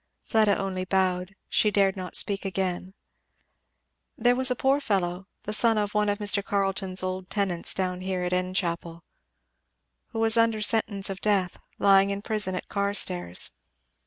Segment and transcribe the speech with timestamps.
[0.23, 2.95] Fleda only bowed; she dared not speak again.
[4.17, 6.43] "There was a poor fellow the son of one of Mr.
[6.43, 9.03] Carleton's old tenants down here at Enchapel,
[10.07, 13.51] who was under sentence of death, lying in prison at Carstairs.